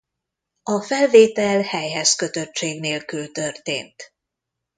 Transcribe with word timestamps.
A 0.63 0.81
felvétel 0.81 1.61
helyhez 1.61 2.15
kötöttség 2.15 2.79
nélkül 2.79 3.31
történt. 3.31 4.13